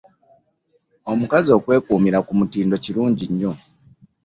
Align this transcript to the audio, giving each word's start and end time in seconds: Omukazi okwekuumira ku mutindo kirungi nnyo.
Omukazi 1.11 1.49
okwekuumira 1.57 2.19
ku 2.27 2.31
mutindo 2.39 2.75
kirungi 2.83 3.25
nnyo. 3.31 3.51